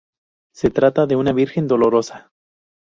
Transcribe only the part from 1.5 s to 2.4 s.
Dolorosa.